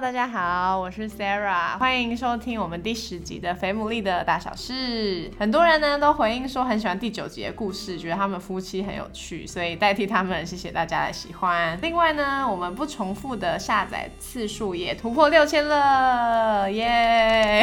[0.00, 5.30] 大家好，我是 Sarah，欢迎收听我们第十集的《肥牡蛎的大小事》。
[5.38, 11.78] 很多人呢都回应说很喜欢第九集的故事，觉得他们夫妻很有趣，所以代替他们，谢谢大家的喜欢。
[11.82, 17.62] 另外呢，我们不重复的下载次数也突破六千了，耶！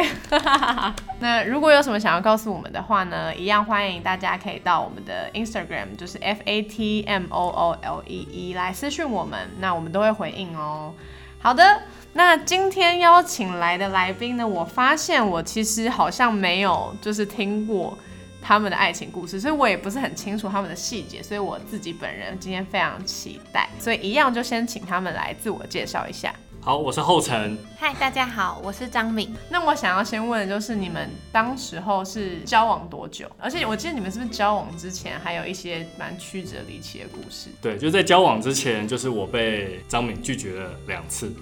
[1.18, 10.94] 那如果有什么想要告诉我们的话呢，一样欢迎大家可以到我们的 Instagram，就是 F A T M O O L E E 来私讯我们，那我们都会回应哦。
[11.42, 11.80] 好的，
[12.12, 14.46] 那今天邀请来的来宾呢？
[14.46, 17.96] 我发现我其实好像没有就是听过
[18.42, 26.30] 他们的爱情故事，所以我也不是很清楚他们的细节，所以我自己本人今天非常期待，所以一样就先请他们来自我介绍一下。
[26.62, 27.56] 好，我是后晨。
[27.78, 29.34] 嗨，大家好，我是张敏。
[29.48, 33.26] 那我想要先问的就是你们当时候是交往多久？
[33.38, 37.48] 而且我记得你们是不是交往之前还有一些蛮曲折离奇的故事？
[37.62, 41.32] 对，就在交往之前，就是我被张敏拒绝了两次。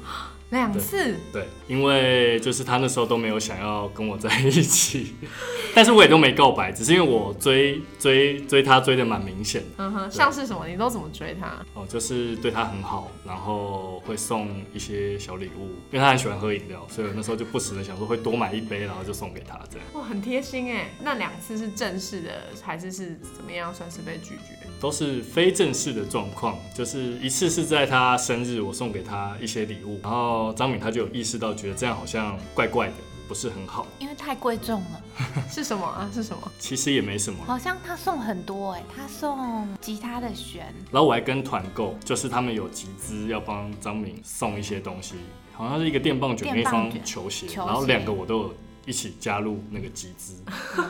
[0.51, 5.13] 两次，对，因为就是他那时候都没有想要跟我在一起，
[5.75, 9.69] 但是我也都没告白，只是因为我追追追他追的蛮明显的。
[9.77, 10.67] 嗯哼，像是什么？
[10.67, 11.63] 你都怎么追他？
[11.75, 19.87] 哦，就是对他很好，然后会送一些小礼物，因为他很喜欢喝饮料，所以我那时候就不时的想说会多买一杯，然后就送给他这样。
[19.93, 20.89] 哇，很贴心哎。
[21.03, 24.57] 那两次是正式的，还是是怎么样算是被拒绝？
[24.81, 32.95] 都是非正式的状况，就是一次是在他生日，我送给他一些礼物，然后张敏他就有意识到，觉得这样好像怪怪的，
[33.29, 35.03] 不是很好，因为太贵重了。
[35.51, 36.09] 是什么啊？
[36.15, 36.51] 是什么？
[36.59, 45.17] 其实也没什么，好像他送很多哎，他送吉他的弦，然后我还跟团购，就是他们有集资要帮张敏送一些东西，
[45.53, 48.55] 好像是一个电棒卷跟一双球鞋，然后两个我都有。
[48.89, 50.43] 一起加入那个集资，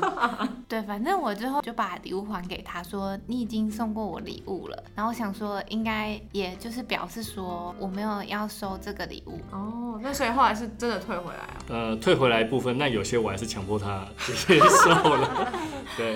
[0.68, 11.58] 对，反正我最后就把礼物还给他，说你已经送过我礼物了，然后想说应该也就是表示说我没有要收这个礼物哦，那所以后来是真的退回来啊？
[11.68, 14.06] 呃，退回来一部分，那有些我还是强迫他
[14.46, 15.52] 接受了，
[15.96, 16.14] 对。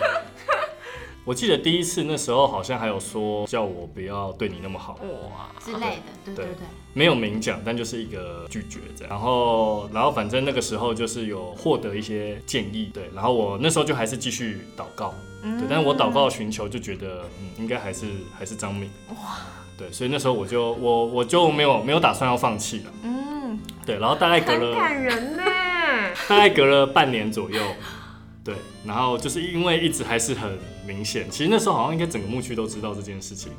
[1.25, 6.55] 我记得第一次那时候好像还有说叫我不要对你那么好哇之类的，对对对，
[6.95, 9.11] 没有明讲，但就是一个拒绝这样。
[9.11, 13.09] 然后然后反正那个时候就是有获得一些建议，对。
[13.15, 15.63] 然后我那时候就还是继续祷告，对。
[15.71, 18.07] 但是我祷告寻求就觉得，嗯，应该还是
[18.37, 19.39] 还是张敏哇，
[19.79, 19.93] 对。
[19.93, 23.97] 所以那时候我就我我就没有没有打算要放弃了，嗯，对。
[24.01, 25.45] 然后大概隔了感人呢，
[26.29, 27.61] 大概隔了半年左右。
[28.45, 33.53] 对，然后就是因为一直还是很明显，其实那时候好像应该整个牧区都知道这件事情。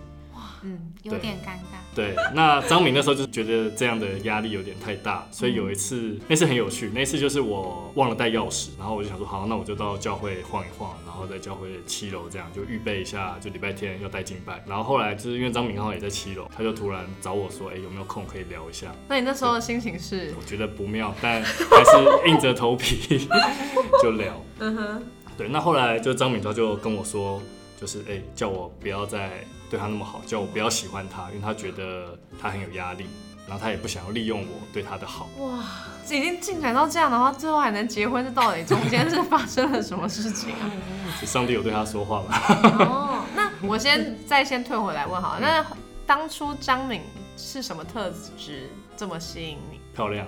[0.66, 1.76] 嗯，有点尴尬。
[1.94, 6.90] 对，那张明那时候就觉得这样的压力有点太大， 所以有一次，那次很有趣。
[6.96, 14.64] 那次就是我忘了带钥匙，然后我就想说，好，那我就到教会晃一晃，然后在教会七楼这样就预备一下，就礼拜天要带敬拜。
[14.66, 18.88] 然后后来就是因为张明刚好也在七楼，他就突然找我说，哎，有没有空可以聊一下？
[19.10, 20.34] 那你那时候的心情是？
[20.40, 23.28] 我觉得不妙，但还是硬着头皮
[24.02, 24.42] 就聊。
[24.60, 25.04] 嗯哼。
[25.38, 27.42] 对，那后来就张敏他就跟我说，
[27.80, 29.44] 就是哎，叫我不要再。
[29.70, 33.08] 对他那么好，叫我不要喜欢他，因为他觉得他很有压力，
[33.48, 35.28] 然后他也不想要利用我对他的好。
[35.40, 35.64] 哇，
[36.06, 40.70] 已经进展到这样的话，最后还能结婚，这到底中间是发生了什么事情啊？
[41.26, 42.38] 上帝有对他说话吗？
[42.86, 45.66] 哦，那我先再先退回来问好，那
[46.06, 47.02] 当初张敏
[47.36, 49.80] 是什么特质这么吸引你？
[49.96, 50.28] 漂亮，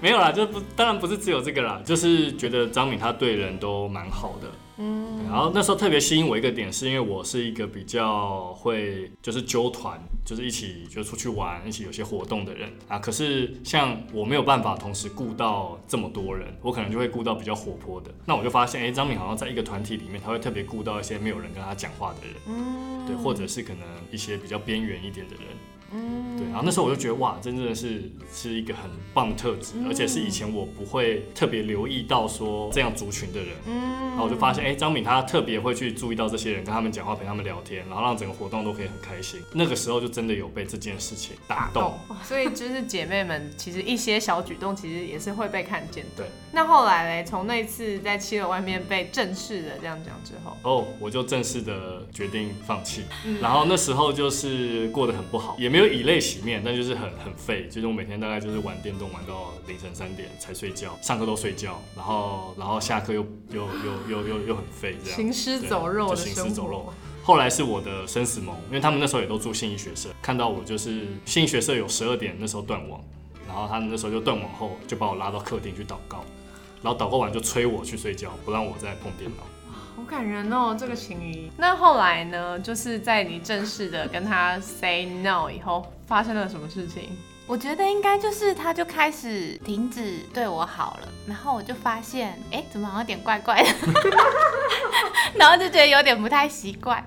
[0.00, 4.48] 没有啦，就不当然不是只有这个啦，就是觉得张敏她对人都蛮好的。
[4.76, 12.98] 嗯，然后那时候特别吸引我一个点，是因为我是一个比较会就是揪团，就是一起就出去玩，一起有些活动的人啊。
[12.98, 18.12] 可是像我没有办法同时顾到这么多人，我可能就会顾到比较活泼的。
[18.26, 25.44] 那我就发现，哎，张敏好像在一个团体里面，他会特别顾到一些没有人跟他讲话的人，嗯，对，或者是可能一些比较边缘一点的人。
[25.94, 39.40] 嗯，对，然后那时候我就觉得哇，真正的是是一个很棒的特质，而且是以前我不会特别留意到说这样族群的人，嗯，然后我就发现，哎，张敏她特别会去注意到这些人，跟他们讲话，陪他们聊天，然后让整个活动都可以很开心。
[39.52, 41.94] 那个时候就真的有被这件事情打动，
[42.24, 46.04] 所以就是姐妹们，其实一些小举动其实也是会被看见。
[46.16, 53.02] 对，那后来嘞，从那次在七楼外面被正式的这样讲之后，哦，我就正式的决定放弃，
[53.40, 55.83] 然后那时候就是过得很不好，也没有。
[55.86, 57.68] 以泪洗面，但就是很很废。
[57.70, 66.92] 就是我每天大概就是玩电动玩到凌晨三点才睡觉，上课都睡觉，然后然后下课又又又又又又很废，这样行尸走肉的行尸走肉。
[67.22, 73.00] 后来是我的生死盟，因为他们那时候也都住信义学社，看到我就是信义学社有十二点那时候断网，
[73.46, 76.22] 然后他们那时候就断网后就把我拉到客厅去祷告，
[76.82, 79.44] 然后祷告完就催我去睡觉，不让我再碰电脑。
[79.96, 81.50] 好感人哦，这个情谊。
[81.56, 82.58] 那后来呢？
[82.58, 87.10] 就是在你正式的跟他 say no 以后，发生了什么事情？
[87.46, 93.68] 我觉得应该就是他就开始停止对我好了，然后我就发现，哎，怎么好像有点怪怪的，
[95.36, 97.04] 然后就觉得有点不太习惯，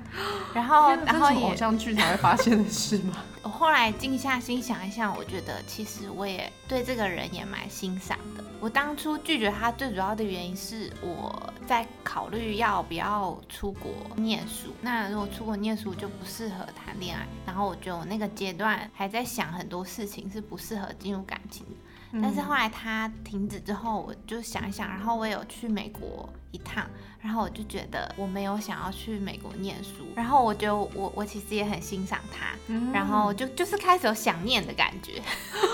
[0.54, 3.18] 然后然后偶像剧才会发现的事吗？
[3.42, 8.44] 我后来静下心想一想，我觉得其实我也对这个人也蛮欣赏的。
[8.60, 14.74] 我当初拒绝他最主要的原因是我在考虑要不要出国念书。
[14.82, 21.72] 那如果出国念书就不适合谈恋爱，然后我觉得我那个阶段还在想很多事情是不适合进入感情的。
[22.22, 26.90] 但是后来他停止之后，我就想一想，然后我有去美国一趟，
[27.20, 32.56] 然后我就觉得我没有想要去美国念书，然后我觉得我我其实也很欣赏他，
[32.94, 35.22] 然后就就是开始有想念的感觉，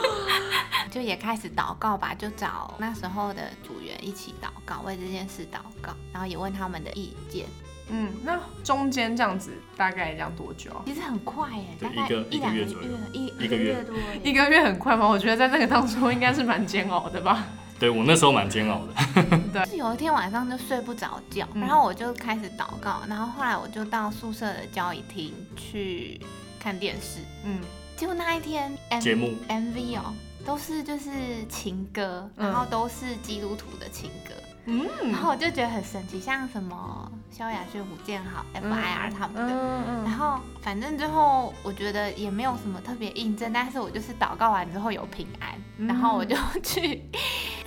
[0.94, 7.48] 就也开始祷告吧，就找那时候的组员一起祷告，为这件事祷告，然后也问他们的意见。
[7.90, 10.70] 嗯，那中间这样子大概这样多久？
[10.86, 13.96] 其实很快耶，大概一两个月左右，一一个月多。
[14.24, 15.08] 一个月很快吗？
[15.08, 17.44] 我觉得在那个当中应该是蛮煎熬的吧。
[17.80, 18.94] 对我那时候蛮煎熬的。
[19.52, 26.22] 对，是有一天晚上就睡不着觉，然后我就开始祷告，然后后来我就到宿舍的交易厅去
[26.60, 27.20] 看电视。
[27.44, 27.60] 嗯，
[27.96, 29.34] 结果那一天节目。
[29.48, 30.14] MV 哦，
[30.46, 31.12] 都是就是
[31.48, 34.34] 情歌，然后都是基督徒的情歌。
[34.66, 45.54] 嗯，然后我就觉得很神奇，像什么萧亚轩、胡建豪、F.I.R 他们的，嗯嗯然后反正最后我觉得也没有什么特别印证，但是我就是祷告完之后有平安，
[45.86, 47.04] 然后我就去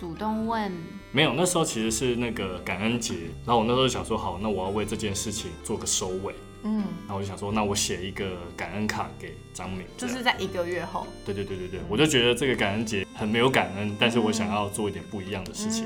[0.01, 0.73] 主动问，
[1.13, 3.15] 没有，那时候其实是那个感恩节，
[3.45, 6.35] 然后我那时候想说，好，那我要为这件事情做个收尾。
[6.63, 11.07] 嗯，那我就想说，那我写一个感恩卡给张敏，就是在一个月后。
[11.25, 15.85] 对对对对对，我就觉得这个感恩节很没有感恩，但是我想要做一点不一样的事情，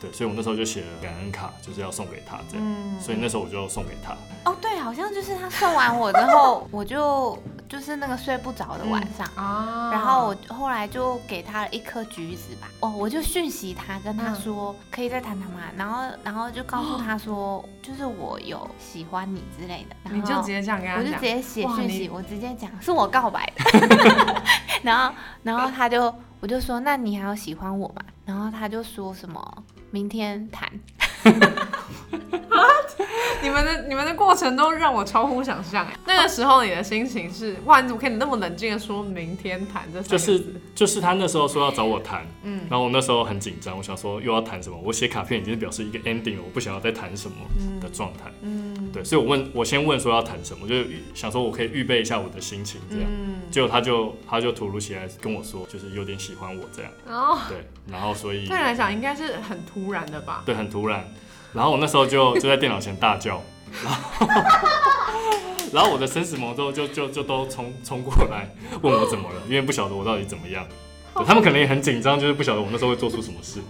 [0.00, 4.16] 对，所以我那时候就写了感恩卡，就是要送给他这样，所以那时候我就送给他。
[4.50, 7.38] 哦，对，好像就是他送完我之后，我就。
[7.68, 12.68] 就是那个睡不着的晚上啊，然后我后来就给他了一颗橘子吧。
[12.78, 15.62] 哦，我就讯息他，跟他说可以再谈谈吗？
[15.76, 19.96] 然后，然后就告诉 他说，就是我有喜欢你之类的。
[20.16, 24.42] 你就直接这样跟他讲，我就直接写讯息，我直接讲是我告白的。
[24.82, 28.02] 然后，然后他就，我就说那你还要喜欢我吗？
[28.24, 30.68] 然后他就说什么明天谈。
[33.42, 35.96] 你们的你们的过程都让我超乎想象哎！
[36.06, 40.02] 那个时候你的心情是哇，你怎么可以那么冷静的说明天谈这？
[40.02, 40.44] 就是
[40.74, 44.78] 就是他那时候说要找我谈，嗯，然后我那时候很紧张，我想说又要谈什么？
[44.82, 47.36] 我写卡片已经表示一个 ending 了，我不想要再谈什么
[47.80, 50.74] 的状态，嗯，对，所以我问我先问说要谈什么，就
[51.14, 53.08] 想说我可以预备一下我的心情这样，
[53.50, 57.58] 结果他就他就突如其来跟我说，就是有点喜欢我这样，哦，对，
[57.90, 60.42] 然后所以对你来讲应该是很突然的吧？
[60.46, 61.06] 对，很突然。
[61.52, 63.42] 然后我那时候就 就在电脑前大叫，
[63.84, 64.26] 然后
[65.72, 68.48] 然后我的生死魔咒就就就都冲冲过来
[68.82, 70.66] 问我怎么了，因为不晓得我到底怎么样，
[71.14, 73.60] 对他们可能也很紧张，就是不晓得我那时候会做出什么事。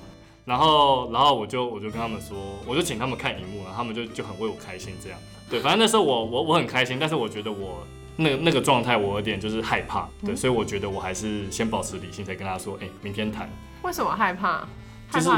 [0.44, 2.37] 然后然后我就我就跟他们说，
[2.67, 5.19] 我就请他们看荧幕，然后他们就就很为我开心这样。
[5.50, 7.84] 对，反正那时候我我我很开心，但是我觉得我
[8.14, 13.50] 那个那个状态我有点就是害怕，对，所以我觉得我还是先保持理性，才跟他说，哎，明天谈。
[13.83, 14.64] 为什么害怕？
[15.11, 15.31] 就是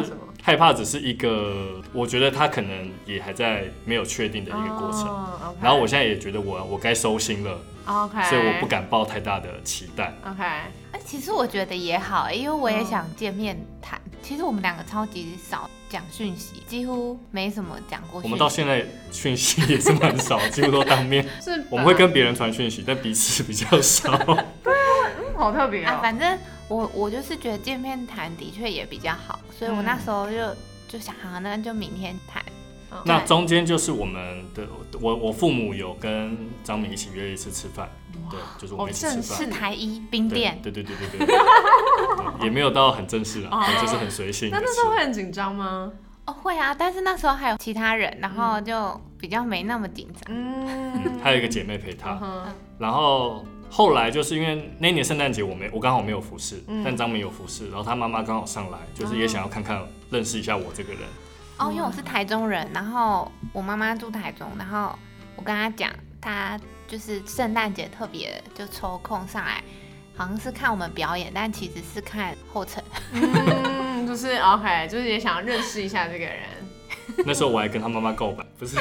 [0.42, 5.04] 害怕只是一个，我觉得他可能也还在没有确定的一个过程。
[5.60, 10.42] 然后我现在也觉得我我该收心了，OK，所以我不敢抱太大的期待，OK。
[10.42, 14.00] 哎，其实我觉得也好，因为我也想见面谈。
[14.22, 18.20] 其实我们两个超级少讲讯息，几乎没什么讲过。
[18.22, 21.26] 我们到现在讯息也是蛮少，几乎都当面。
[21.42, 24.16] 是，我们会跟别人传讯息，但彼此比较少。
[24.62, 25.98] 对啊，嗯，好特别啊。
[26.02, 30.36] 反正我我就是觉得见面谈的确也比较好，所以我那时候就
[30.86, 32.42] 就想，好，那就明天谈。
[33.04, 34.66] 那中间就是我们的，
[34.98, 37.86] 我我父母有跟张敏一起约一次吃饭，
[38.30, 39.38] 对，就是我们一起吃饭。
[39.38, 40.58] 是台一冰店。
[40.62, 41.36] 对对对对对。
[42.42, 44.48] 也没有到很正式啊，就是很随性。
[44.50, 45.92] 那那时候会很紧张吗？
[46.24, 50.22] 哦，会啊，但是那时候还有其他人，然后就比较没那么紧张。
[50.34, 52.18] 嗯，还有一个姐妹陪他。
[52.78, 61.02] 然后后来就是因为那年圣诞节我没我刚好没有服侍，但张敏有服侍，然后他妈妈刚好上来，就是也想要看看认识一下我这个人。
[61.58, 64.96] 哦，因为我是台中人，然后我妈妈住台中，然后
[65.36, 69.62] 我跟她讲，她就是圣诞节特别就抽空上来，
[70.16, 72.82] 好像是看我们表演，但其实是看后程，
[73.12, 76.38] 嗯，就是 OK，就是也想要认识一下这个人。
[77.26, 78.76] 那时候我还跟他妈妈告白，不是，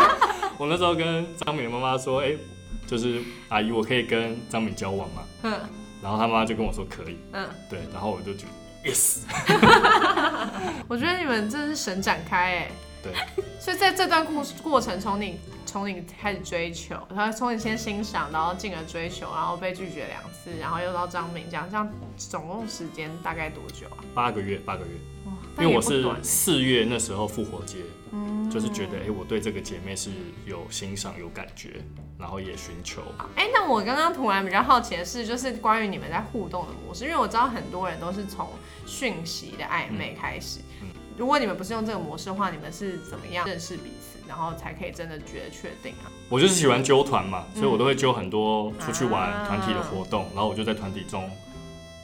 [0.58, 2.32] 我那时候跟张敏的妈妈说，哎、
[2.86, 5.22] 就是阿姨，我可以跟张敏交往吗？
[5.42, 5.60] 嗯
[6.02, 9.20] 然后他妈妈就跟我说可以，嗯，对，然后我就觉得 yes，
[10.86, 12.70] 我觉得你们真的是神展开哎。
[13.02, 13.12] 对，
[13.58, 23.98] 所以在这段故过程，从你从你开始追求，然后从你先欣赏，然后进而追求，然后被拒绝两次，然后又到张敏这样，这样总共时间大概多久啊？
[24.14, 24.90] 八个月，八个月，
[25.24, 25.32] 哇，
[25.64, 27.78] 因为我是四月那时候复活节，
[28.16, 30.10] 嗯就是觉得哎、我对这个姐妹是
[30.46, 31.74] 有欣赏、有感觉，
[32.18, 33.02] 然后也寻求。
[33.34, 38.48] 哎、那我刚刚突然比较好奇的是，就是关于你们在互动的模式，因为我知道很多人都是从
[38.86, 40.60] 讯息的暧昧开始。
[40.82, 46.12] 嗯如果你们不是用这个模式的话，你们是怎么样认识彼此，然后才可以真的觉得确定啊？
[46.28, 51.30] 我就是喜欢揪团嘛，所以我都会揪很多出去玩啊团体的活动，然后我就在团体中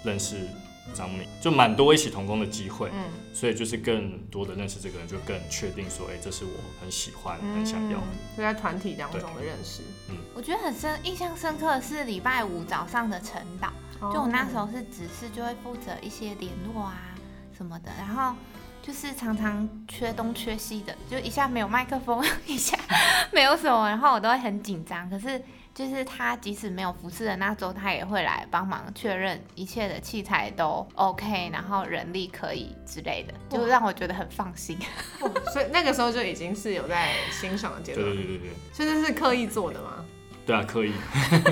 [0.02, 0.49] 认识
[0.95, 7.99] 张敏，就蛮多一起同工的机会，嗯，所以就是更多的认识这个人，就更确定说，哎、这是我很喜欢、很想要。
[7.99, 9.83] 的就在团体当中的认识。
[10.11, 13.69] 嗯我觉得很深印象深刻的是礼拜五早上的晨祷，
[14.12, 17.15] 就我那时候是只是就会负责一些联络啊
[17.57, 18.35] 什么的，然后
[18.83, 22.77] 就是常常缺东缺西的，就一下没有麦克风， 一下
[23.31, 25.09] 没有什么，然后我都会很紧张。
[25.11, 25.41] 可是
[25.75, 34.79] 就是他即使没有服侍的那周，他也会来帮忙确认一切的器材都 OK，然后人力可以之类的，就让我觉得很放心。
[35.21, 40.05] 哦所以那个时候就已经是有在欣赏的阶对段，对对对对，所以这是刻意做的吗？
[40.45, 40.93] 对啊，刻意。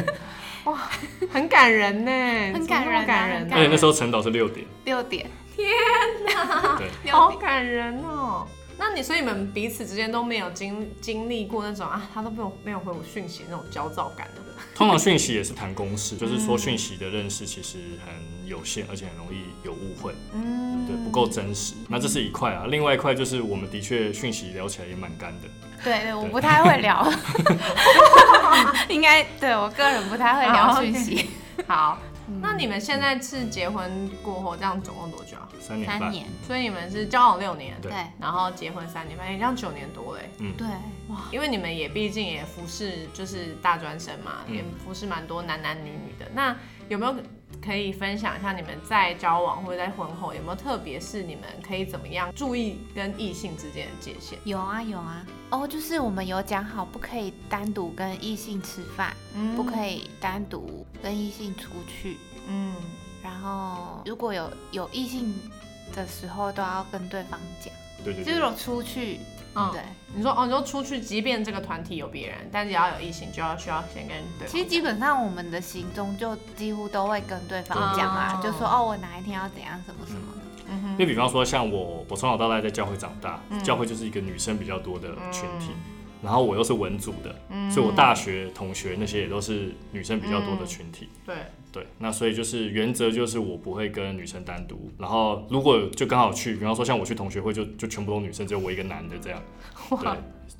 [0.64, 0.78] 哇。
[1.32, 2.10] 很感人呢，
[2.52, 8.46] 很感人感人呢很感人而且那时候晨祷是六点，六点，对，好感人哦。
[8.80, 14.40] 那你所以你们彼此之间都没有经经历过那种啊，他都没有没有回我讯息那种焦躁感的。
[14.74, 21.74] 通常讯息也是谈公事，就是说讯息的认识其实很有限，而且很容易有误会，嗯，对，不够真实。
[21.88, 25.48] 那这是一块啊，另外一块就是我们的确讯息聊起来也蛮干的，
[25.84, 27.06] 对对，我不太会聊，
[28.88, 31.28] 应该对我个人不太会聊讯息。
[31.66, 31.98] 好。
[32.40, 35.48] 那你们现在是结婚过后，这样总共多久啊？
[35.60, 37.90] 三年半，三年，所以你们是交往六年，对。
[37.90, 40.30] 对然后结婚三年半，也这样九年多嘞。
[40.56, 40.66] 对，
[41.08, 44.56] 哇，因为你们也毕竟也服侍就是大专生嘛，嗯。
[44.56, 46.30] 也服侍蛮多男男女女的。
[46.34, 46.56] 那
[46.88, 47.14] 有没有
[47.64, 54.38] 可以分享一下你们在交往或者在婚后有没有特别是你们可以怎么样注意跟异性之间的界限？
[54.44, 55.26] 有啊有啊。
[55.50, 62.18] 哦，就是我们有讲好，不可以单独跟异性吃饭，嗯不可以单独跟异性出去。
[62.48, 62.74] 嗯，
[63.22, 65.34] 然后如果有有异性
[65.94, 67.72] 的时候，都要跟对方讲。
[68.04, 69.20] 对对对，就是我出去，
[69.54, 69.70] 嗯。
[69.72, 69.80] 对，
[70.14, 80.42] 你说哦，你说出去，即便这个团体有别人，但只要有异性，就要需要先跟对方其实基本上我们的行踪就几乎都会跟对方讲啊，对就说哦，我哪一天要怎样什么什么的。
[80.68, 80.82] 嗯。
[80.82, 83.62] 哼就比方说像我，我从小到大在教会长大，嗯。
[83.62, 91.08] 教会就是一个女生比较多的群体，嗯然后我又是文组的，嗯所以我大学同学那些也都是女生比较多的群体。
[91.24, 91.34] 对，
[91.72, 99.40] 对，那所以就是原则就是我不会跟女生单独，然后如果就刚好去，比方说像我去同学会就就全部都女生，只有我一个男的这样，
[100.00, 100.10] 对，，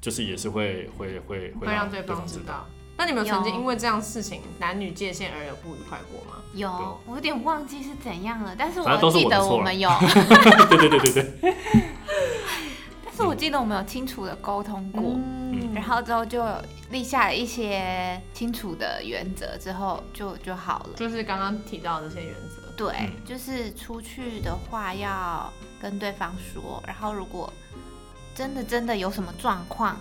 [0.01, 2.67] 就是也是会会会会让对方知道。
[2.97, 6.37] 那你们曾经因为这样事情男女界限而有不愉快过吗？
[6.53, 9.89] 有，我有点忘记是怎样了，但是我记得我们有，
[10.69, 11.55] 对对对对对，
[13.07, 16.45] 但是我记得我们有清楚的沟通过，嗯然后之后就
[16.91, 20.91] 立下了一些清楚的原则，之后就就好了。
[20.97, 22.61] 就是刚刚提到的这些原则。
[22.77, 27.53] 对，嗯就是出去的话要跟对方说，然后如果
[28.35, 29.99] 真的真的有什么状况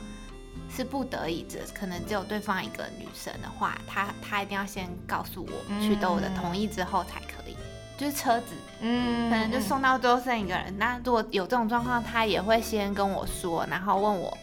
[0.74, 7.56] 是不得已的，可能只有对方一个女生的话，她她一定要先告诉我，嗯取得我的同意之后才可以。
[7.98, 14.38] 就是车子嗯可能就送到最后剩一个人，那如果有这种状况，他也会先跟我说，然后问我，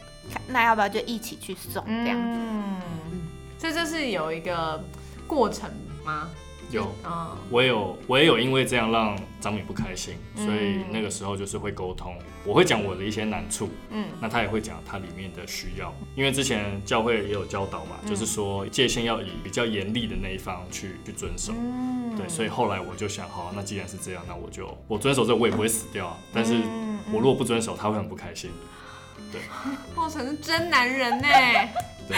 [0.49, 2.39] 那要不要就一起去送这样子？
[2.41, 2.81] 嗯，
[3.59, 4.83] 所以这是有一个
[5.27, 5.71] 过程
[6.05, 6.29] 吗？
[6.71, 6.93] 有。
[7.05, 21.53] 嗯我也有，我也有因为这样让张敏不开心，嗯所以那个时候就是会沟通，我会讲我的一些难处，嗯那他也会讲他里面的需要，因为之前教会也有教导嘛，嗯就是说界限要以比较严厉的那一方去去遵守。
[21.57, 26.17] 嗯对，所以后来我就想，好，那既然是这样，那我就我遵守这个，我也不会死掉啊。
[26.33, 28.51] 但是嗯我如果不遵守，他会很不开心。
[29.95, 31.29] 过程是真男人呢，
[32.09, 32.17] 对，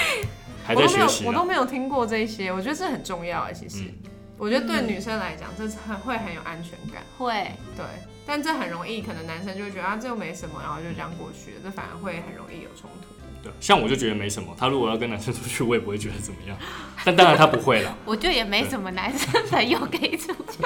[0.64, 1.24] 还我都没有在学习。
[1.26, 7.02] 我都没有听过这些，我觉得这很重要哎，其实嗯，我觉得对女生来讲，这是很会很有安全感。
[7.16, 7.84] 会，对，
[8.26, 13.08] 但这很容易，可能男生就会觉得啊，这又没什么，然后就这样过去了，这反而会很容易有冲突。
[13.42, 16.56] 对，像我就觉得没什么，他如果要跟男生出去，我也不会觉得怎么样。
[17.04, 17.96] 但当然他不会了。
[18.04, 20.58] 我就也没什么男生朋友可以出去。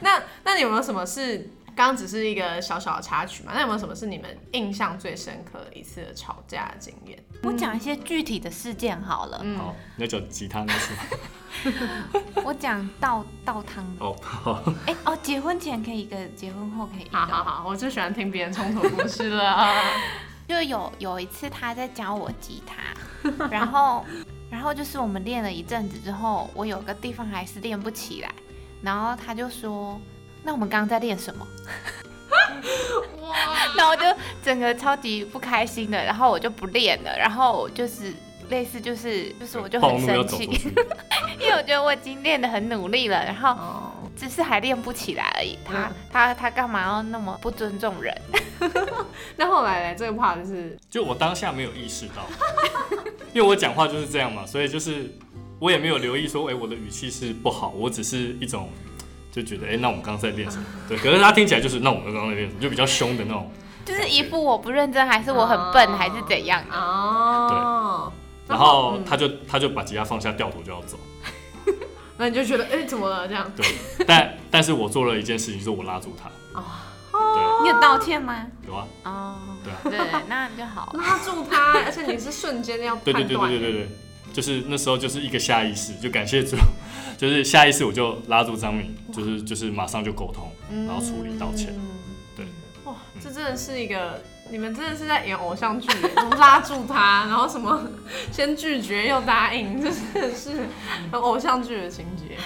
[0.00, 7.16] 那那你有没有什么是刚刚只是一个小小的插曲嘛，那有没有什么是你们印象最深刻的一次的吵架的经验？
[7.44, 9.38] 我讲一些具体的事件好了。
[9.44, 10.92] 嗯好，你要讲吉他那次
[11.70, 12.22] 吗？
[12.44, 14.04] 我讲倒倒汤的。
[14.04, 17.16] 哦，好，哎、哦，结婚前可以一个，结婚后可以一个。
[17.16, 19.72] 好好好，我最喜欢听别人冲突故事了。
[20.48, 24.04] 就有有一次他在教我吉他， 然后
[24.50, 28.34] 然后就是我们练了一阵子之后，我有个地方还是练不起来，
[28.82, 30.00] 然后他就说
[30.48, 31.46] ：“那我们刚刚在练什么？”
[33.76, 34.02] 然后我就
[34.42, 38.14] 整个超级不开心的，然后我就不练了，然后就是
[38.48, 40.44] 类似就是就是我就很生气。
[41.38, 45.58] 因为我觉得我已经练得很努力了，然后哦，只是还练不起来而已。
[45.62, 48.18] 他嗯他他干嘛要那么不尊重人？
[49.36, 49.98] 那后来呢？
[49.98, 52.26] 这个 part 是就我当下没有意识到，
[53.34, 55.14] 因为我讲话就是这样嘛，所以就是
[55.58, 58.70] 我也没有留意说，哎、我的语气是不好，我只是一种
[59.42, 60.64] 就觉得，哎、那我们刚刚在练什么？
[60.88, 62.60] 对，可是他听起来就是，那我们刚刚在练什么？
[62.60, 63.50] 就比较凶的那种。
[63.84, 66.76] 就是一副我不认真，还是我很笨，哦还是怎样的？
[66.76, 68.12] 哦，
[68.46, 70.98] 然后嗯他就他就把吉他放下，掉头就要走。
[72.18, 73.26] 那你就觉得，哎、怎么了？
[73.28, 73.64] 这样对，
[74.06, 76.28] 但但是我做了一件事情，就是我拉住他。
[76.60, 78.46] 哦，你有道歉吗？
[78.66, 80.92] 有啊，哦，对啊，对，那就好。
[80.94, 83.88] 拉住他，而且你是瞬间要对对对对对对，
[84.32, 86.56] 就是那时候就是一个下意识，就感谢主，
[87.18, 90.48] 就是下意识我就拉住张敏，就是就是马上就沟通，
[90.86, 91.74] 然后处理道歉。
[91.76, 91.82] 嗯
[92.36, 92.46] 对，
[92.84, 94.22] 哇，这真的是一个，
[94.52, 95.88] 你们真的是在演偶像剧
[96.38, 97.82] 拉住他，然后什么
[98.30, 100.68] 先拒绝又答应，这真的是
[101.10, 102.36] 很偶像剧的情节。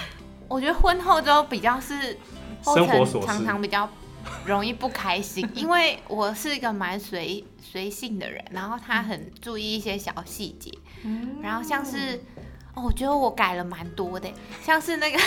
[0.47, 2.17] 我觉得婚后之后比较是
[2.63, 3.87] 后生活常常比较
[4.43, 10.71] 容易不开心，因为我是一个蛮随随性的人，然后他很注意一些小细节，
[11.43, 12.19] 然后像是。
[12.75, 14.27] 哦，我觉得我改了蛮多的，
[14.63, 15.19] 像是那个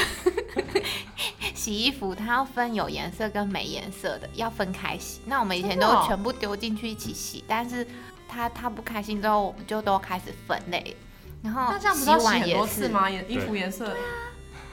[1.54, 5.20] 洗衣服，它要分有颜色跟没颜色的，要分开洗。
[5.26, 7.86] 那我们以前都全部丢进去一起洗，但是
[8.28, 10.96] 他他不开心之后，我们就都开始分类。
[11.42, 13.10] 然后那这样不洗是要洗很碗也是，多次吗？
[13.10, 13.96] 衣服颜色，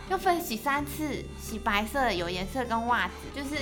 [0.10, 3.56] 要分洗三次，洗白色有颜色跟袜子，就是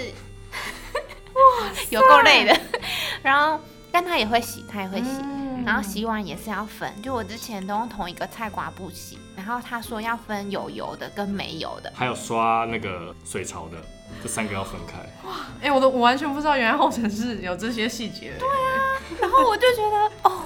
[1.33, 2.57] 哇 有够累的。
[3.21, 3.59] 然后，
[3.91, 5.09] 但他也会洗，他也会洗。
[5.21, 11.93] 嗯然后洗碗也是要分，就我之前都用同一个菜瓜布洗，然后他说要分有油的跟没油的。
[11.95, 13.77] 还有刷那个水槽的，
[14.23, 14.97] 这三个要分开。
[15.23, 18.39] 哇哎、我都我完全不知道，原来后城是有这些细节的。
[18.39, 20.41] 对啊，然后我就觉得哦，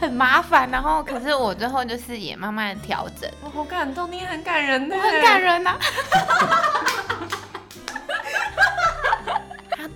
[0.00, 0.70] 很麻烦。
[0.70, 5.76] 然后可是我最后就是也慢慢调整，我好感动，你也很感人呢，很感人呐、
[6.08, 6.84] 他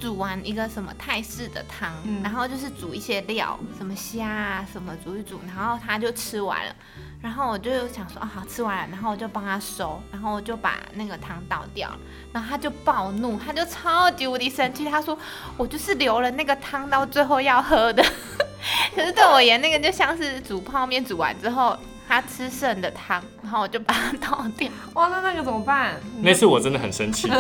[0.01, 6.75] 煮完一个什么泰式的汤，嗯然后就是煮一些料，什么虾啊什么煮一煮，然后他就吃完了。
[7.23, 11.91] 然后我就想说啊，好吃完了，然后我就帮他收，然后我就把那个汤倒掉，
[12.33, 15.17] 然后他就暴怒，他就超级无敌生气，他说
[15.59, 18.03] 我就是留了那个汤到最后要喝的，
[18.97, 21.77] 可是对我而言，那个就像是煮泡面煮完之后
[22.09, 24.71] 他吃剩的汤，然后我就把它倒掉。
[24.95, 25.97] 哇，那那个怎么办？
[26.23, 27.31] 那次我真的很生气，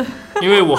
[0.42, 0.78] 因为我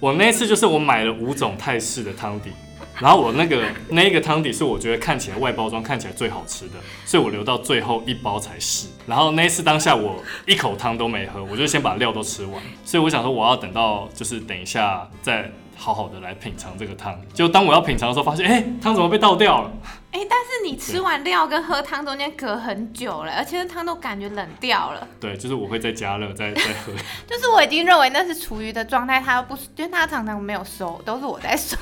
[0.00, 2.50] 我那次就是我买了五种泰式的汤底，
[2.98, 8.88] 然后我那个 那个汤底是我觉得看起来外包装看起来最好吃的，所以我留到最后一包才试。
[9.06, 17.18] 然后那一次当下我一口汤都没喝，我就先把料都吃完，所以我想说我要等到就是等一下再好好的来品尝这个汤。
[17.32, 19.72] 结果当我要品尝的时候，发现哎、汤怎么被倒掉了？
[20.12, 25.06] 哎、但是你吃完料跟喝汤中间隔很久了，而且那汤都感觉冷掉了。
[25.18, 26.92] 对，就是我会再加热再 再喝。
[27.26, 31.76] 就是我已经认为那是厨余的状态，他又不，因为他常常没有收，都是我在收。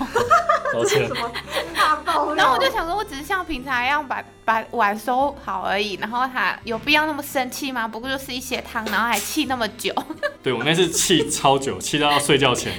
[0.73, 1.11] 抱歉。
[1.75, 7.89] 大爆然后我就想说，我只是像平常一样把把碗收好而已，然后他有必要那么生气吗？
[7.89, 9.93] 不过就是一些汤，然后还气那么久。
[10.43, 12.73] 对我那次气超久，气到要睡觉前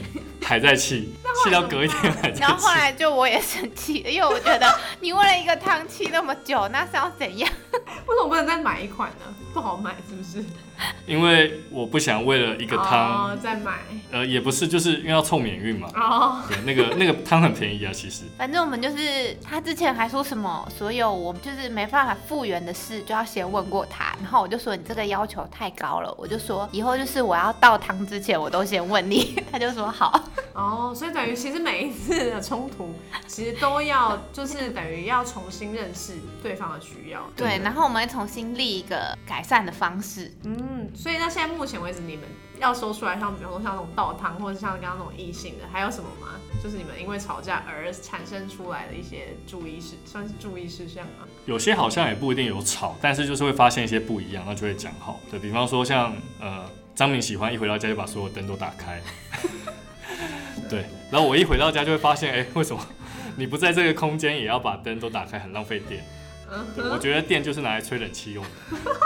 [0.44, 2.80] 还在气，气到隔一天还在然后后气。
[2.80, 7.50] 来就我也生气，因为我觉得你为了一个汤气那么久，那是要怎样？
[8.08, 9.34] 为什么不能再买一款呢？
[9.54, 10.44] 不好买是不是？
[11.06, 13.80] 因为我不想为了一个汤，哦、再买
[14.12, 15.90] 呃，也不是，就是因为要凑免运嘛。
[15.94, 18.24] 哦，对，那个那个汤很便宜啊，其实。
[18.38, 24.16] 反正我们就是他之前还说什么，所有我们就是没办法复原的事，就要先问过他。
[24.22, 29.44] 然后我就说你这个要求太高了，我就说以后就是我要倒汤之前，我都先问你。
[29.52, 30.24] 他就说好。
[30.54, 32.94] 哦，所以等于其实每一次的冲突，
[33.28, 37.22] 其实都要就是等于要重新认识对方的需要。
[37.36, 40.32] 对，然后我们会重新立一个改善的方式。
[40.44, 42.26] 嗯，所以那现在目前为止，你们
[42.60, 46.36] 要说出来，像比如说像那种倒汤，或者像刚刚那种异性的，还有什么吗？
[46.62, 51.26] 就是你们因为吵架而产生出来的一些注意事，算是注意事项吗？
[51.46, 55.20] 有些好像也不一定有吵，但是就是会发现一些不一样，那就会讲好。
[55.32, 59.02] 对比方说像呃，张明喜欢一回到家就把所有灯都打开，
[60.70, 62.86] 对，然后我一回到家就会发现，哎，为什么
[63.36, 66.06] 你不在这个空间也要把灯都打开，很浪费电。
[66.76, 68.50] 对，我觉得电就是拿来吹冷气用的，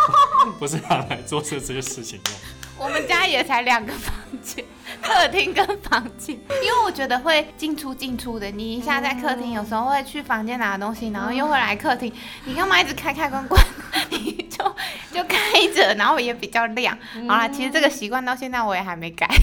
[0.60, 2.36] 不是拿来做这这些事情用。
[2.78, 4.64] 我们家也才两个房间，
[5.02, 8.50] 客厅跟房间，因为我觉得会进出进出的。
[8.50, 12.12] 你一下在客厅，有时候会去房间拿东西，然后又会来客厅，
[12.46, 13.62] 你干嘛一直开开关关？
[14.10, 14.64] 你就
[15.14, 15.38] 就开
[15.76, 16.98] 着，然后也比较亮。
[17.28, 19.28] 好啦，其实这个习惯到现在我也还没改。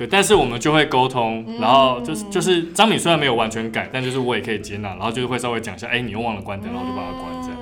[0.00, 7.58] 对，但是我们就会沟通，然后就是就是张敏虽然没有完全改，但就是我也可以接纳，然后就是会稍微讲一下，哎，你又忘了关灯，然后就把它关这样。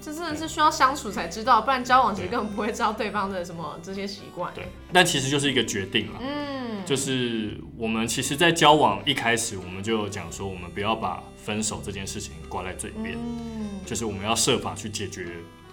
[0.00, 4.52] 这真的是需要相处才知道，不然交往其实根本不会知道对方的什么这些习惯。
[4.52, 6.14] 对，但其实就是一个决定了。
[6.20, 13.14] 嗯，就是我们其实，在交往一开始，我们就讲说，我们不要把分手这件事情挂在嘴边。
[13.14, 15.28] 嗯，就是我们要设法去解决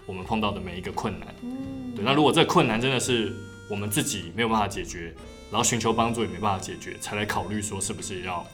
[0.06, 1.28] 我们碰到的每一个困难。
[1.41, 2.06] 嗯，对。
[2.06, 3.34] 那如果这困难真的是
[3.67, 5.12] 我们自己没有办法解决。
[5.52, 8.46] 然后寻求帮助也没办法解决，才来考虑说是不是要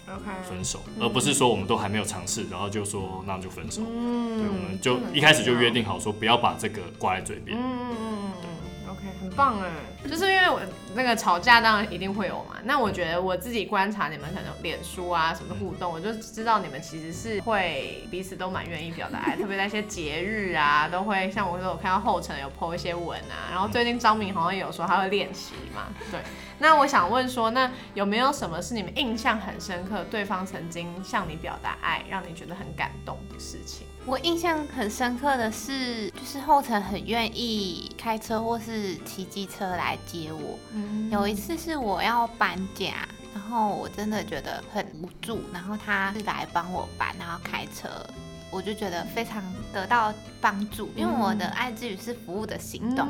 [0.47, 3.81] 分手，而不是说我们都还没有尝试，然后就说那就分手。
[3.85, 7.57] 嗯，对，我们就一开始就约定好说不要把这个挂在嘴边。
[7.57, 9.69] 嗯嗯嗯，OK，很棒哎，
[10.09, 10.61] 就是因为我
[10.93, 12.55] 那个吵架当然一定会有嘛。
[12.63, 26.19] 那我觉得我自己观察你们可能脸书啊什么互动，我就知道你们其实是会彼此都蛮愿意表达爱， 特别在一些节日啊，都会像我说我看到后程有 po 一些文啊，然后最近张敏好像有说他会练习嘛，对。
[26.57, 33.85] 那我想问说，那有没有什么是你们印象很深刻，对方曾经向你表达爱，让你觉得很感动的事情？
[34.05, 40.59] 我印象很深刻的是，就是后程很愿意开车或是骑机车来接我。
[41.11, 47.89] 有一次是我要搬家，然后我真的觉得很无助，然后他是来帮我搬，然后开车。
[48.55, 53.05] 我就觉得非常得到帮助，因为我的爱之语是服务的行动，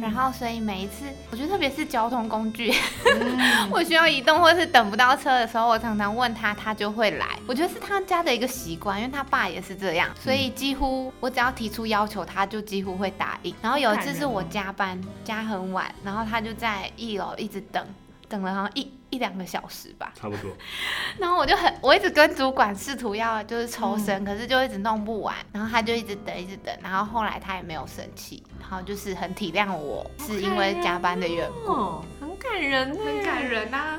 [0.00, 2.72] 然后所以每一次，我觉得特别是交通工具，
[3.72, 7.26] 我需要移动或是等不到车的时候，我常常问他，他就会来。
[7.48, 13.52] 我觉得是他家的一个习惯，因为他爸也是这样，所以几乎我只要提出要求，他就几乎会答应。
[13.60, 17.84] 然后有一次是我加班加很晚，然后他就在一楼一直等。
[18.28, 20.50] 等了好像一一两个小时吧，差不多。
[21.18, 25.34] 然后我就很，我一直跟主管试图要就是抽身，可是就一直弄不完。
[25.52, 26.74] 然后他就一直等，一直等。
[26.82, 32.02] 然后后来他也没有生气，然后就是很体谅我，是因为加班的缘故。
[32.20, 33.98] 很感人，很感人啊。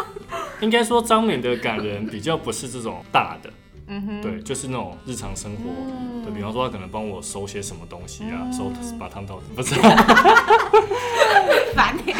[0.60, 3.50] 应该说张敏的感人比较不是这种大的，
[3.88, 5.62] 嗯哼，对，就是那种日常生活。
[6.22, 9.82] 对比方说，他可能帮我收些什么东西啊，收把汤倒，不知道。
[11.74, 12.14] 烦你。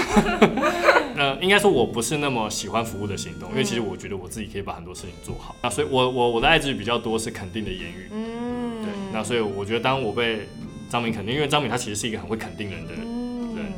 [1.24, 5.56] 呃，应该说我不是那么喜欢服务的行动，因为其实我觉得我自己可以把很多事情做好。
[5.62, 8.08] 那所以，我我我的爱之语比较多是肯定的言语。
[8.10, 8.92] 嗯，对。
[9.10, 10.40] 那所以我觉得，当我被
[10.90, 13.24] 张敏肯定，因为张敏他其实是一个很会肯定人的人。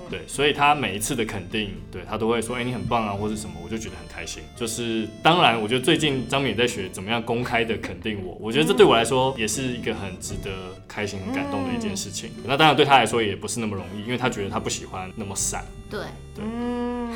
[0.08, 4.40] 对，所以他每一次的肯定，对他都会说，哎，你很棒啊，或者什么，我就觉得很开心。
[4.54, 10.50] 就是当然，我觉得最近张敏在学怎么样公开的肯定我，我觉得这对我来说也是一个很值得
[10.86, 12.30] 开心、很感动的一件事情。
[12.44, 15.64] 那当然对他来说也不是那么容易，因为他觉得他不喜欢那么散。
[15.90, 16.00] 对，
[16.36, 16.44] 对，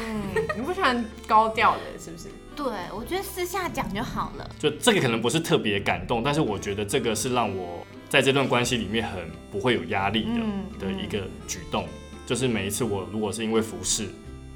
[0.00, 2.28] 嗯，你不喜欢高调的，是不是？
[2.56, 4.50] 对，我觉得私下讲就好了。
[4.58, 11.86] 就这个可能不是特别感动，但是我觉得这个是让我在这段关系里面很不会有压力的的一个举动。
[12.26, 14.08] 就是每一次我如果是因为服侍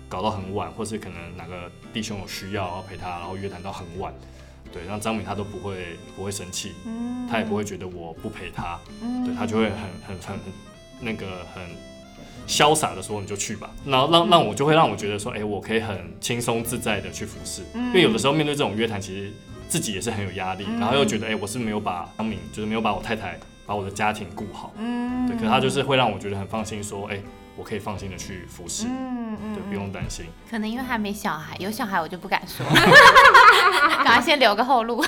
[0.09, 4.15] 搞到很晚，或是可能哪个弟兄有需要要陪他，然后约谈到很晚，
[4.73, 6.73] 对，让张敏他都不会不会生气，
[7.29, 8.79] 他也不会觉得我不陪他，
[9.25, 10.39] 对他就会很很很
[11.01, 11.63] 那个很
[12.47, 19.33] 潇洒的说你就去吧，然后让让我就会让我觉得说，哎，我可以很轻松自在的去服侍，因为有的时候面对这种约谈，其实
[19.69, 27.21] 自己也是很有压力，然后又觉得哎，我是没有把张敏就是没有把我太太把我的家庭顾好，嗯，对，可他就是会让我觉得很放心，说哎。
[27.57, 30.27] 我可以放心的去服侍，嗯嗯，对，不用担心。
[30.51, 32.67] 可能因为还没小孩，有小孩我就不敢说，
[34.03, 35.05] 赶快先留个后路。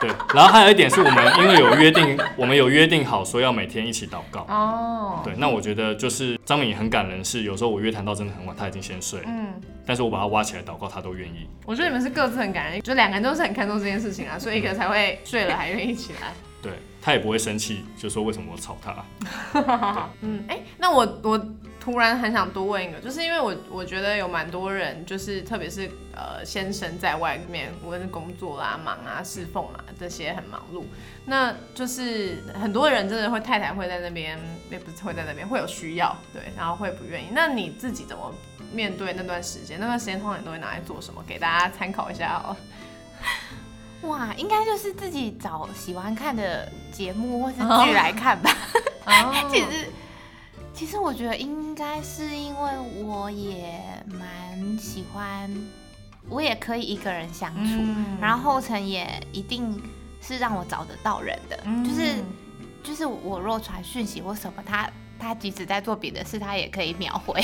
[0.00, 4.40] 对，然后还有一点是我们因为有约定，我们有约定好说要每天一起祷告。
[4.48, 11.48] 哦，对，那我觉得就是张敏很感人，是有时候我约谈到真的很晚，他已经先睡，嗯，但是我把他挖起来祷告，他都愿意。
[11.66, 16.32] 我觉得你们是各自很感人，就两个人都是很看重这件事情啊，所以一个才会睡了还愿意起来。
[16.62, 19.04] 对他也不会生气，就说为什么我吵他。
[20.22, 21.46] 嗯，哎，那我我。
[21.90, 30.84] 突然很想多问一个，就是因为我我觉得有蛮多人，就是特别是呃先生在外面，无论是工作啦、忙啊、侍奉啊这些很忙碌，
[31.24, 34.38] 那就是很多人真的会太太会在那边，
[34.70, 37.28] 也不是会在那边会有需要，对，然后会不愿意。
[37.32, 38.34] 那你自己怎么
[38.70, 39.80] 面对那段时间？
[39.80, 41.24] 那段时间通常你都会拿来做什么？
[41.26, 42.54] 给大家参考一下哦。
[44.02, 48.54] 哇，应该就是自己找喜欢看的节目或是剧来看吧。
[49.06, 49.90] 哦 其实。
[50.78, 52.70] 其实我觉得应该是因为
[53.02, 55.50] 我也蛮喜欢
[56.28, 57.82] 我也可以一个人相处，
[58.20, 59.82] 然后后程也一定
[60.22, 62.14] 是让我找得到人的，就是
[62.84, 64.88] 就是我若传讯息或什么，他
[65.18, 67.42] 他即使在做别的事，他也可以秒回，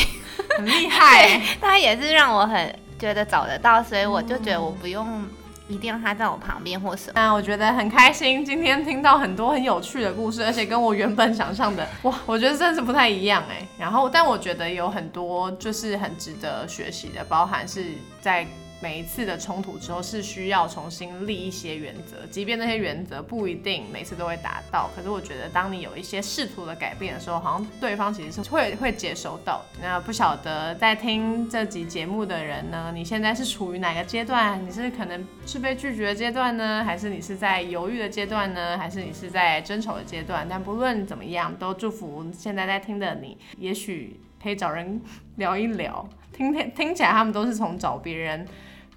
[0.57, 1.43] 很厉害。
[1.61, 5.25] 他也是让我很觉得找得到，所以我就觉得我不用。
[5.69, 7.13] 一定要他在我旁边或什么？
[7.15, 13.67] 那我觉得很开心，今天听到很多很有趣的故事，而且跟我原本想象的，哇，我觉得真是不太一样哎。
[13.79, 18.47] 然后，但我觉得有很多就是很值得学习的，包含是在。
[18.85, 29.63] 每一次的冲突之后是需要重新立一些原则，即便那些原则不一定每次都会达到，可是我觉得当你有一些试图的改变的时候，好像对方其实是会会接收到。
[29.81, 34.63] 那不晓得在听这集节目的人呢，你现在是处于哪个阶段？
[34.67, 40.47] 你是可能是被拒绝的阶段呢，还是你是在犹豫的阶段呢，还是你是在争吵的阶段？
[40.47, 45.01] 但不论怎么样，都祝福现在在听的你，也许可以找人
[45.37, 48.47] 聊一聊，听听听起来他们都是从找别人。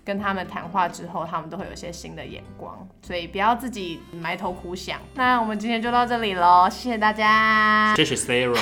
[0.08, 5.02] 跟他们谈话之后，他们都会有一些新的眼光，所以不要自己埋头苦想。
[5.16, 8.58] 那我们今天就到这里喽，谢谢大家，谢谢 Sarah，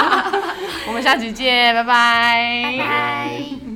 [0.88, 3.71] 我们下期见，拜拜，拜拜。